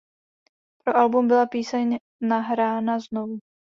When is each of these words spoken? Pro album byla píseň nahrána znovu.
Pro 0.83 0.95
album 0.97 1.27
byla 1.27 1.45
píseň 1.45 1.97
nahrána 2.21 2.99
znovu. 2.99 3.37